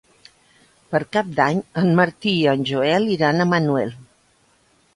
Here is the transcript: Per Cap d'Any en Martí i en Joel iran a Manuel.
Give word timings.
Per 0.93 1.01
Cap 1.15 1.29
d'Any 1.41 1.59
en 1.83 1.93
Martí 2.01 2.33
i 2.39 2.49
en 2.55 2.65
Joel 2.73 3.07
iran 3.19 3.43
a 3.43 3.49
Manuel. 3.53 3.97